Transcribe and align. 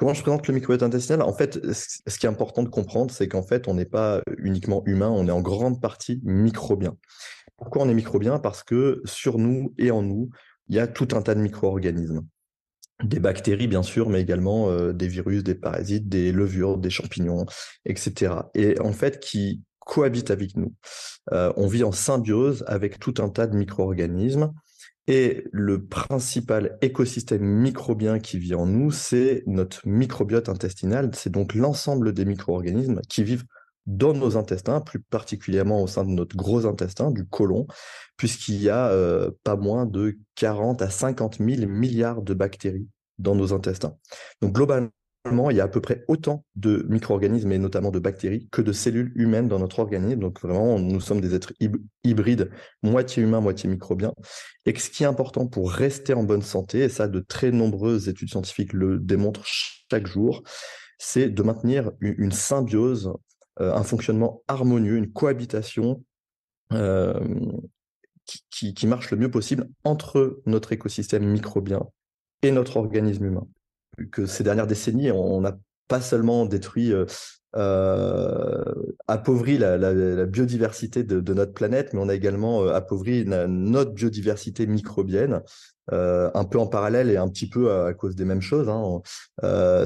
Comment 0.00 0.14
je 0.14 0.22
présente 0.22 0.48
le 0.48 0.54
microbiote 0.54 0.82
intestinal 0.82 1.20
En 1.20 1.34
fait, 1.34 1.60
ce 1.74 2.18
qui 2.18 2.24
est 2.24 2.28
important 2.30 2.62
de 2.62 2.70
comprendre, 2.70 3.10
c'est 3.10 3.28
qu'en 3.28 3.42
fait, 3.42 3.68
on 3.68 3.74
n'est 3.74 3.84
pas 3.84 4.22
uniquement 4.38 4.82
humain, 4.86 5.10
on 5.10 5.28
est 5.28 5.30
en 5.30 5.42
grande 5.42 5.82
partie 5.82 6.22
microbien. 6.24 6.96
Pourquoi 7.58 7.82
on 7.82 7.88
est 7.90 7.92
microbien? 7.92 8.38
Parce 8.38 8.62
que 8.62 9.02
sur 9.04 9.36
nous 9.36 9.74
et 9.76 9.90
en 9.90 10.00
nous, 10.00 10.30
il 10.68 10.76
y 10.76 10.78
a 10.78 10.86
tout 10.86 11.08
un 11.12 11.20
tas 11.20 11.34
de 11.34 11.42
micro-organismes. 11.42 12.22
Des 13.04 13.20
bactéries, 13.20 13.66
bien 13.66 13.82
sûr, 13.82 14.08
mais 14.08 14.22
également 14.22 14.70
euh, 14.70 14.94
des 14.94 15.06
virus, 15.06 15.44
des 15.44 15.54
parasites, 15.54 16.08
des 16.08 16.32
levures, 16.32 16.78
des 16.78 16.88
champignons, 16.88 17.44
etc. 17.84 18.36
Et 18.54 18.80
en 18.80 18.94
fait, 18.94 19.20
qui 19.20 19.60
cohabitent 19.80 20.30
avec 20.30 20.56
nous. 20.56 20.72
Euh, 21.32 21.52
on 21.56 21.66
vit 21.66 21.84
en 21.84 21.92
symbiose 21.92 22.64
avec 22.66 23.00
tout 23.00 23.16
un 23.18 23.28
tas 23.28 23.46
de 23.46 23.54
micro-organismes. 23.54 24.50
Et 25.06 25.44
le 25.50 25.84
principal 25.84 26.78
écosystème 26.82 27.42
microbien 27.42 28.18
qui 28.18 28.38
vit 28.38 28.54
en 28.54 28.66
nous, 28.66 28.90
c'est 28.90 29.42
notre 29.46 29.86
microbiote 29.86 30.48
intestinal. 30.48 31.10
C'est 31.14 31.30
donc 31.30 31.54
l'ensemble 31.54 32.12
des 32.12 32.24
micro-organismes 32.24 33.00
qui 33.08 33.24
vivent 33.24 33.44
dans 33.86 34.12
nos 34.12 34.36
intestins, 34.36 34.80
plus 34.80 35.00
particulièrement 35.00 35.82
au 35.82 35.86
sein 35.86 36.04
de 36.04 36.10
notre 36.10 36.36
gros 36.36 36.66
intestin, 36.66 37.10
du 37.10 37.26
côlon, 37.26 37.66
puisqu'il 38.16 38.62
y 38.62 38.68
a 38.68 38.88
euh, 38.90 39.30
pas 39.42 39.56
moins 39.56 39.86
de 39.86 40.18
40 40.36 40.82
à 40.82 40.90
50 40.90 41.38
000 41.38 41.66
milliards 41.66 42.22
de 42.22 42.34
bactéries 42.34 42.86
dans 43.18 43.34
nos 43.34 43.52
intestins. 43.52 43.96
Donc 44.42 44.54
globalement, 44.54 44.90
il 45.26 45.56
y 45.56 45.60
a 45.60 45.64
à 45.64 45.68
peu 45.68 45.80
près 45.80 46.04
autant 46.08 46.44
de 46.56 46.86
micro-organismes 46.88 47.52
et 47.52 47.58
notamment 47.58 47.90
de 47.90 47.98
bactéries 47.98 48.48
que 48.50 48.62
de 48.62 48.72
cellules 48.72 49.12
humaines 49.14 49.48
dans 49.48 49.58
notre 49.58 49.80
organisme. 49.80 50.20
Donc 50.20 50.40
vraiment, 50.40 50.78
nous 50.78 51.00
sommes 51.00 51.20
des 51.20 51.34
êtres 51.34 51.52
hybrides, 52.04 52.50
moitié 52.82 53.22
humains, 53.22 53.40
moitié 53.40 53.68
microbiens. 53.68 54.14
Et 54.64 54.76
ce 54.78 54.88
qui 54.88 55.02
est 55.02 55.06
important 55.06 55.46
pour 55.46 55.70
rester 55.70 56.14
en 56.14 56.24
bonne 56.24 56.42
santé, 56.42 56.80
et 56.80 56.88
ça 56.88 57.06
de 57.06 57.20
très 57.20 57.50
nombreuses 57.50 58.08
études 58.08 58.30
scientifiques 58.30 58.72
le 58.72 58.98
démontrent 58.98 59.44
chaque 59.44 60.06
jour, 60.06 60.42
c'est 60.98 61.28
de 61.28 61.42
maintenir 61.42 61.90
une 62.00 62.32
symbiose, 62.32 63.12
euh, 63.60 63.74
un 63.74 63.82
fonctionnement 63.82 64.42
harmonieux, 64.48 64.96
une 64.96 65.12
cohabitation 65.12 66.02
euh, 66.72 67.20
qui, 68.50 68.74
qui 68.74 68.86
marche 68.86 69.10
le 69.10 69.18
mieux 69.18 69.30
possible 69.30 69.68
entre 69.84 70.40
notre 70.46 70.72
écosystème 70.72 71.26
microbien 71.26 71.86
et 72.42 72.52
notre 72.52 72.78
organisme 72.78 73.26
humain 73.26 73.46
que 74.12 74.26
ces 74.26 74.44
dernières 74.44 74.66
décennies, 74.66 75.10
on 75.10 75.40
n'a 75.40 75.58
pas 75.88 76.00
seulement 76.00 76.46
détruit, 76.46 76.92
euh, 77.56 78.40
euh, 78.60 78.64
appauvri 79.08 79.58
la, 79.58 80.26
biodiversité 80.26 81.02
de, 81.02 81.34
notre 81.34 81.52
planète, 81.52 81.92
mais 81.92 82.00
on 82.00 82.08
a 82.08 82.14
également 82.14 82.62
euh, 82.62 82.72
appauvri 82.72 83.24
notre 83.26 83.92
biodiversité 83.92 84.66
microbienne, 84.66 85.42
un 85.92 86.44
peu 86.44 86.58
en 86.58 86.68
parallèle 86.68 87.10
et 87.10 87.16
un 87.16 87.28
petit 87.28 87.48
peu 87.48 87.72
à, 87.72 87.92
cause 87.94 88.14
des 88.14 88.24
mêmes 88.24 88.40
choses. 88.40 88.68
Hein. 88.68 89.02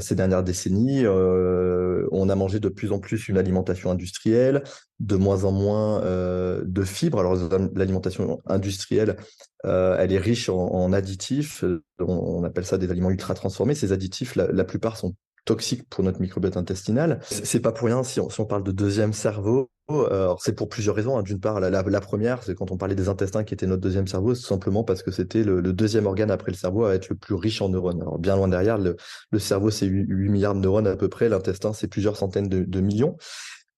ces 0.00 0.14
dernières 0.14 0.44
décennies, 0.44 1.06
on 1.06 2.28
a 2.28 2.34
mangé 2.34 2.60
de 2.60 2.68
plus 2.68 2.92
en 2.92 2.98
plus 2.98 3.28
une 3.28 3.38
alimentation 3.38 3.90
industrielle, 3.90 4.62
de 5.00 5.16
moins 5.16 5.44
en 5.44 5.52
moins 5.52 6.02
de 6.02 6.82
fibres. 6.82 7.20
Alors 7.20 7.38
l'alimentation 7.74 8.40
industrielle, 8.46 9.16
euh, 9.64 9.96
elle 9.98 10.12
est 10.12 10.18
riche 10.18 10.48
en, 10.48 10.92
additifs. 10.92 11.64
On, 11.98 12.44
appelle 12.44 12.66
ça 12.66 12.78
des 12.78 12.90
aliments 12.90 13.10
ultra 13.10 13.34
transformés. 13.34 13.74
Ces 13.74 13.92
additifs, 13.92 14.36
la, 14.36 14.64
plupart 14.64 14.96
sont 14.96 15.14
toxiques 15.44 15.88
pour 15.88 16.04
notre 16.04 16.20
microbiote 16.20 16.56
intestinal. 16.56 17.20
C'est 17.22 17.60
pas 17.60 17.72
pour 17.72 17.86
rien 17.86 18.02
si 18.02 18.20
on, 18.20 18.28
parle 18.46 18.62
de 18.62 18.72
deuxième 18.72 19.12
cerveau. 19.12 19.70
Euh, 19.90 20.34
c'est 20.38 20.54
pour 20.54 20.68
plusieurs 20.68 20.94
raisons. 20.94 21.18
Hein. 21.18 21.22
D'une 21.22 21.40
part, 21.40 21.60
la, 21.60 22.00
première, 22.00 22.42
c'est 22.42 22.54
quand 22.54 22.70
on 22.70 22.76
parlait 22.76 22.94
des 22.94 23.08
intestins 23.08 23.44
qui 23.44 23.54
étaient 23.54 23.66
notre 23.66 23.82
deuxième 23.82 24.06
cerveau, 24.06 24.34
c'est 24.34 24.46
simplement 24.46 24.84
parce 24.84 25.02
que 25.02 25.10
c'était 25.10 25.44
le, 25.44 25.60
deuxième 25.72 26.06
organe 26.06 26.30
après 26.30 26.50
le 26.50 26.56
cerveau 26.56 26.84
à 26.84 26.94
être 26.94 27.08
le 27.08 27.16
plus 27.16 27.34
riche 27.34 27.60
en 27.60 27.68
neurones. 27.68 28.00
Alors 28.00 28.18
bien 28.18 28.36
loin 28.36 28.48
derrière, 28.48 28.78
le, 28.78 28.96
cerveau 29.38 29.70
c'est 29.70 29.86
8, 29.86 30.30
milliards 30.30 30.54
de 30.54 30.60
neurones 30.60 30.86
à 30.86 30.96
peu 30.96 31.08
près, 31.08 31.28
l'intestin 31.28 31.72
c'est 31.72 31.88
plusieurs 31.88 32.16
centaines 32.16 32.48
de, 32.48 32.80
millions. 32.80 33.16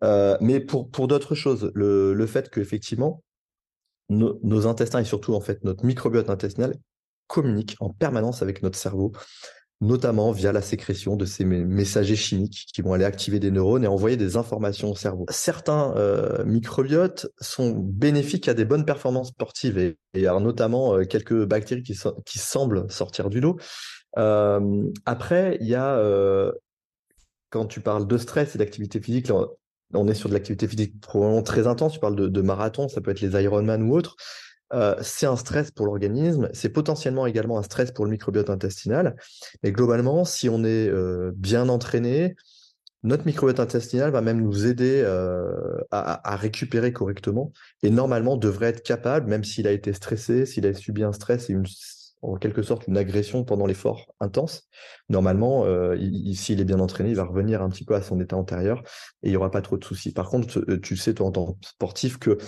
Euh, 0.04 0.36
mais 0.40 0.60
pour, 0.60 0.90
pour 0.90 1.08
d'autres 1.08 1.34
choses, 1.34 1.70
le, 1.74 2.14
le 2.14 2.26
fait 2.26 2.50
qu'effectivement, 2.50 3.22
nos, 4.08 4.66
intestins 4.66 5.00
et 5.00 5.04
surtout 5.04 5.34
en 5.34 5.40
fait 5.40 5.64
notre 5.64 5.84
microbiote 5.84 6.30
intestinal 6.30 6.74
communiquent 7.26 7.76
en 7.80 7.90
permanence 7.90 8.42
avec 8.42 8.62
notre 8.62 8.78
cerveau, 8.78 9.12
notamment 9.80 10.32
via 10.32 10.52
la 10.52 10.62
sécrétion 10.62 11.16
de 11.16 11.24
ces 11.26 11.44
messagers 11.44 12.16
chimiques 12.16 12.66
qui 12.72 12.80
vont 12.80 12.94
aller 12.94 13.04
activer 13.04 13.38
des 13.38 13.50
neurones 13.50 13.84
et 13.84 13.86
envoyer 13.86 14.16
des 14.16 14.36
informations 14.36 14.90
au 14.90 14.96
cerveau. 14.96 15.26
Certains 15.28 15.94
euh, 15.96 16.44
microbiotes 16.44 17.26
sont 17.40 17.72
bénéfiques 17.76 18.48
à 18.48 18.54
des 18.54 18.64
bonnes 18.64 18.86
performances 18.86 19.28
sportives 19.28 19.78
et, 19.78 19.96
notamment 20.14 20.94
euh, 20.94 21.04
quelques 21.04 21.44
bactéries 21.44 21.82
qui, 21.82 22.38
semblent 22.38 22.90
sortir 22.90 23.28
du 23.28 23.40
lot. 23.40 23.58
Euh, 24.16 24.82
après, 25.04 25.58
il 25.60 25.66
y 25.66 25.74
a 25.74 26.00
quand 27.50 27.66
tu 27.66 27.80
parles 27.80 28.06
de 28.06 28.18
stress 28.18 28.54
et 28.54 28.58
d'activité 28.58 29.00
physique, 29.00 29.30
on 29.94 30.08
est 30.08 30.14
sur 30.14 30.28
de 30.28 30.34
l'activité 30.34 30.66
physique 30.66 31.00
probablement 31.00 31.42
très 31.42 31.66
intense. 31.66 31.92
Tu 31.92 32.00
parles 32.00 32.30
de, 32.30 32.42
marathon, 32.42 32.88
ça 32.88 33.00
peut 33.00 33.10
être 33.10 33.20
les 33.20 33.40
Ironman 33.42 33.82
ou 33.82 33.94
autres. 33.94 34.16
Euh, 34.72 34.96
c'est 35.00 35.26
un 35.26 35.36
stress 35.36 35.70
pour 35.70 35.86
l'organisme, 35.86 36.48
c'est 36.52 36.70
potentiellement 36.70 37.26
également 37.26 37.58
un 37.58 37.62
stress 37.62 37.92
pour 37.92 38.04
le 38.04 38.10
microbiote 38.10 38.50
intestinal. 38.50 39.16
Mais 39.62 39.72
globalement, 39.72 40.24
si 40.24 40.48
on 40.48 40.64
est 40.64 40.88
euh, 40.88 41.32
bien 41.36 41.68
entraîné, 41.68 42.34
notre 43.04 43.26
microbiote 43.26 43.60
intestinal 43.60 44.10
va 44.10 44.20
même 44.22 44.40
nous 44.40 44.66
aider 44.66 45.02
euh, 45.04 45.78
à, 45.92 46.32
à, 46.32 46.36
récupérer 46.36 46.92
correctement 46.92 47.52
et 47.84 47.90
normalement 47.90 48.36
devrait 48.36 48.68
être 48.68 48.82
capable, 48.82 49.28
même 49.28 49.44
s'il 49.44 49.68
a 49.68 49.72
été 49.72 49.92
stressé, 49.92 50.46
s'il 50.46 50.66
a 50.66 50.74
subi 50.74 51.04
un 51.04 51.12
stress 51.12 51.48
et 51.48 51.52
une 51.52 51.66
en 52.22 52.36
quelque 52.36 52.62
sorte 52.62 52.86
une 52.88 52.96
agression 52.96 53.44
pendant 53.44 53.66
l'effort 53.66 54.12
intense, 54.20 54.68
normalement, 55.08 55.64
euh, 55.64 55.96
s'il 56.34 56.60
est 56.60 56.64
bien 56.64 56.80
entraîné, 56.80 57.10
il 57.10 57.16
va 57.16 57.24
revenir 57.24 57.62
un 57.62 57.68
petit 57.68 57.84
peu 57.84 57.94
à 57.94 58.02
son 58.02 58.20
état 58.20 58.36
antérieur 58.36 58.82
et 59.22 59.28
il 59.28 59.30
n'y 59.30 59.36
aura 59.36 59.50
pas 59.50 59.62
trop 59.62 59.76
de 59.76 59.84
soucis. 59.84 60.12
Par 60.12 60.28
contre, 60.28 60.60
tu 60.82 60.96
sais, 60.96 61.14
toi, 61.14 61.26
en 61.26 61.32
tant 61.32 61.52
que 61.52 61.66
sportif, 61.66 62.18
que 62.18 62.38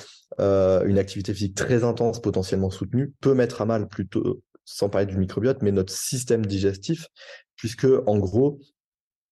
euh, 0.41 0.85
une 0.85 0.99
activité 0.99 1.33
physique 1.33 1.55
très 1.55 1.85
intense, 1.85 2.21
potentiellement 2.21 2.71
soutenue, 2.71 3.13
peut 3.21 3.35
mettre 3.35 3.63
à 3.63 3.67
mal 3.67 3.89
plutôt, 3.89 4.43
sans 4.65 4.89
parler 4.89 5.07
du 5.07 5.17
microbiote, 5.17 5.63
mais 5.63 5.73
notre 5.73 5.93
système 5.93 6.45
digestif, 6.45 7.07
puisque 7.57 7.87
en 8.07 8.19
gros, 8.19 8.59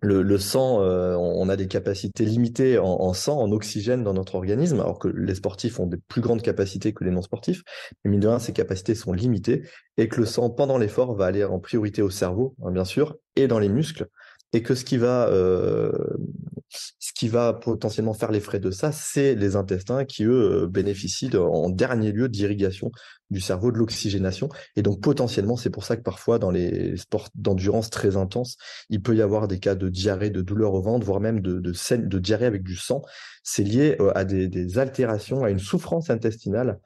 le, 0.00 0.38
sang, 0.38 0.82
euh, 0.82 1.16
on 1.16 1.48
a 1.48 1.56
des 1.56 1.68
capacités 1.68 2.24
limitées 2.24 2.78
en, 2.78 3.12
sang, 3.12 3.40
en 3.40 3.50
oxygène 3.50 4.04
dans 4.04 4.12
notre 4.12 4.34
organisme, 4.34 4.80
alors 4.80 4.98
que 4.98 5.08
les 5.08 5.34
sportifs 5.34 5.80
ont 5.80 5.86
des 5.86 5.96
plus 5.96 6.20
grandes 6.20 6.42
capacités 6.42 6.92
que 6.92 7.04
les 7.04 7.10
non-sportifs. 7.10 7.62
Mais 8.04 8.10
mine 8.10 8.20
de 8.20 8.28
rien, 8.28 8.38
ces 8.38 8.52
capacités 8.52 8.94
sont 8.94 9.12
limitées 9.12 9.68
et 9.96 10.08
que 10.08 10.20
le 10.20 10.26
sang, 10.26 10.50
pendant 10.50 10.78
l'effort, 10.78 11.14
va 11.14 11.26
aller 11.26 11.44
en 11.44 11.58
priorité 11.58 12.02
au 12.02 12.10
cerveau, 12.10 12.54
hein, 12.62 12.70
bien 12.70 12.84
sûr, 12.84 13.16
et 13.36 13.48
dans 13.48 13.58
les 13.58 13.68
muscles 13.68 14.08
et 14.52 14.62
que 14.62 14.74
ce 14.74 14.84
qui 14.84 14.96
va 14.96 15.28
euh, 15.28 15.92
ce 16.70 17.12
qui 17.14 17.28
va 17.28 17.52
potentiellement 17.52 18.12
faire 18.12 18.32
les 18.32 18.40
frais 18.40 18.58
de 18.58 18.70
ça, 18.70 18.92
c'est 18.92 19.34
les 19.34 19.56
intestins 19.56 20.04
qui 20.04 20.24
eux 20.24 20.62
euh, 20.62 20.66
bénéficient 20.66 21.36
en 21.36 21.70
dernier 21.70 22.12
lieu 22.12 22.28
d'irrigation 22.28 22.90
du 23.30 23.40
cerveau, 23.40 23.72
de 23.72 23.78
l'oxygénation, 23.78 24.48
et 24.76 24.82
donc 24.82 25.00
potentiellement 25.00 25.56
c'est 25.56 25.70
pour 25.70 25.84
ça 25.84 25.96
que 25.96 26.02
parfois 26.02 26.38
dans 26.38 26.50
les 26.50 26.96
sports 26.96 27.28
d'endurance 27.34 27.90
très 27.90 28.16
intenses, 28.16 28.56
il 28.88 29.02
peut 29.02 29.16
y 29.16 29.22
avoir 29.22 29.48
des 29.48 29.58
cas 29.58 29.74
de 29.74 29.88
diarrhée, 29.88 30.30
de 30.30 30.42
douleur 30.42 30.74
au 30.74 30.82
ventre, 30.82 31.04
voire 31.04 31.20
même 31.20 31.40
de, 31.40 31.58
de, 31.58 31.72
de 31.96 32.18
diarrhée 32.18 32.46
avec 32.46 32.62
du 32.62 32.76
sang. 32.76 33.02
C'est 33.42 33.64
lié 33.64 33.96
euh, 34.00 34.12
à 34.14 34.24
des, 34.24 34.78
altérations, 34.78 35.44
à 35.44 35.50
une 35.50 35.58
souffrance 35.58 36.10
intestinale 36.10 36.78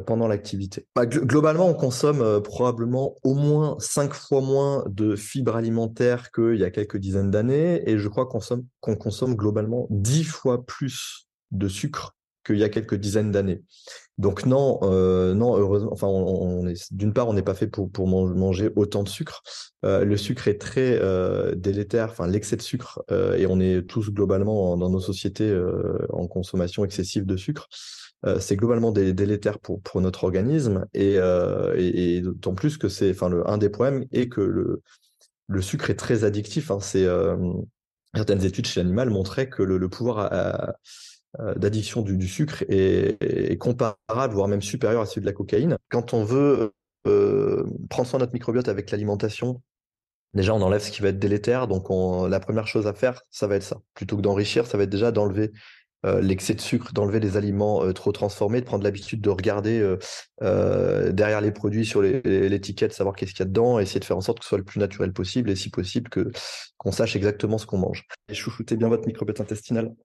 pendant 0.00 0.28
l'activité. 0.28 0.86
Bah, 0.94 1.06
globalement, 1.06 1.68
on 1.68 1.74
consomme 1.74 2.20
euh, 2.20 2.40
probablement 2.40 3.16
au 3.22 3.34
moins 3.34 3.76
cinq 3.78 4.14
fois 4.14 4.40
moins 4.40 4.84
de 4.88 5.16
fibres 5.16 5.56
alimentaires 5.56 6.30
qu'il 6.30 6.56
y 6.56 6.64
a 6.64 6.70
quelques 6.70 6.98
dizaines 6.98 7.30
d'années, 7.30 7.88
et 7.88 7.98
je 7.98 8.08
crois 8.08 8.26
qu'on 8.26 8.38
consomme, 8.38 8.64
qu'on 8.80 8.96
consomme 8.96 9.34
globalement 9.34 9.86
dix 9.90 10.24
fois 10.24 10.64
plus 10.64 11.28
de 11.50 11.68
sucre 11.68 12.14
qu'il 12.44 12.58
y 12.58 12.64
a 12.64 12.68
quelques 12.68 12.94
dizaines 12.94 13.30
d'années. 13.30 13.62
Donc 14.16 14.46
non, 14.46 14.78
euh, 14.82 15.34
non, 15.34 15.56
heureusement, 15.56 15.92
enfin, 15.92 16.06
on, 16.06 16.64
d'une 16.90 17.12
part, 17.12 17.28
on 17.28 17.34
n'est 17.34 17.42
pas 17.42 17.54
fait 17.54 17.66
pour 17.66 17.90
pour 17.90 18.06
manger 18.06 18.70
autant 18.76 19.02
de 19.02 19.08
sucre. 19.08 19.42
le 19.82 20.16
sucre 20.16 20.48
est 20.48 20.58
très 20.58 21.00
délétère, 21.56 22.10
enfin 22.10 22.26
l'excès 22.26 22.56
de 22.56 22.62
sucre, 22.62 23.02
et 23.10 23.46
on 23.46 23.60
est 23.60 23.86
tous 23.86 24.10
globalement 24.10 24.76
dans 24.76 24.90
nos 24.90 25.00
sociétés 25.00 25.54
en 26.10 26.26
consommation 26.26 26.84
excessive 26.84 27.26
de 27.26 27.36
sucre. 27.36 27.68
Euh, 28.26 28.40
c'est 28.40 28.56
globalement 28.56 28.90
délétère 28.90 29.60
pour, 29.60 29.80
pour 29.80 30.00
notre 30.00 30.24
organisme 30.24 30.86
euh, 30.96 31.74
et, 31.76 32.16
et, 32.16 32.20
d'autant 32.20 32.54
plus 32.54 32.76
que 32.76 32.88
c'est, 32.88 33.12
le, 33.12 33.48
un 33.48 33.58
des 33.58 33.68
problèmes 33.68 34.06
est 34.10 34.28
que 34.28 34.40
le, 34.40 34.82
le 35.46 35.62
sucre 35.62 35.90
est 35.90 35.94
très 35.96 36.24
addictif. 36.24 36.72
Hein, 36.72 36.80
euh, 36.96 37.36
certaines 38.14 38.44
études 38.44 38.66
chez 38.66 38.82
l'animal 38.82 39.10
montraient 39.10 39.48
que 39.48 39.62
le, 39.62 39.88
pouvoir 39.88 40.30
d'addiction 41.56 42.02
du, 42.02 42.16
du, 42.16 42.26
sucre 42.26 42.64
est, 42.68 43.56
comparable, 43.58 44.34
voire 44.34 44.48
même 44.48 44.62
supérieur 44.62 45.02
à 45.02 45.06
celui 45.06 45.20
de 45.20 45.26
la 45.26 45.32
cocaïne. 45.32 45.76
Quand 45.88 46.12
on 46.12 46.24
veut 46.24 46.72
prendre 47.04 48.08
soin 48.08 48.18
de 48.18 48.24
notre 48.24 48.32
microbiote 48.32 48.68
avec 48.68 48.90
l'alimentation, 48.90 49.62
déjà 50.34 50.54
on 50.54 50.60
enlève 50.62 50.80
ce 50.80 50.90
qui 50.90 51.02
va 51.02 51.10
être 51.10 51.20
délétère. 51.20 51.68
Donc 51.68 51.90
on, 51.90 52.26
la 52.26 52.40
première 52.40 52.66
chose 52.66 52.88
à 52.88 52.94
faire, 52.94 53.22
ça 53.30 53.46
va 53.46 53.54
être 53.54 53.62
ça. 53.62 53.80
Plutôt 53.94 54.16
que 54.16 54.22
d'enrichir, 54.22 54.66
ça 54.66 54.76
va 54.76 54.84
être 54.84 54.90
déjà 54.90 55.12
d'enlever 55.12 55.52
l'excès 56.04 56.54
de 56.54 56.60
sucre, 56.60 56.92
d'enlever 56.92 57.20
les 57.20 57.36
aliments 57.36 57.92
trop 57.92 58.12
transformés, 58.12 58.60
de 58.60 58.66
prendre 58.66 58.84
l'habitude 58.84 59.20
de 59.20 59.30
regarder 59.30 59.96
derrière 60.40 61.40
les 61.40 61.50
produits 61.50 61.84
sur 61.84 62.02
l'étiquette, 62.02 62.92
savoir 62.92 63.16
qu'est-ce 63.16 63.32
qu'il 63.32 63.40
y 63.40 63.42
a 63.42 63.46
dedans, 63.46 63.78
essayer 63.78 64.00
de 64.00 64.04
faire 64.04 64.16
en 64.16 64.20
sorte 64.20 64.38
que 64.38 64.44
ce 64.44 64.50
soit 64.50 64.58
le 64.58 64.64
plus 64.64 64.80
naturel 64.80 65.12
possible 65.12 65.50
et 65.50 65.56
si 65.56 65.70
possible 65.70 66.08
que 66.08 66.30
qu'on 66.76 66.92
sache 66.92 67.16
exactement 67.16 67.58
ce 67.58 67.66
qu'on 67.66 67.78
mange. 67.78 68.06
Et 68.28 68.34
chouchoutez 68.34 68.76
bien 68.76 68.88
votre 68.88 69.06
microbiote 69.06 69.40
intestinal. 69.40 69.92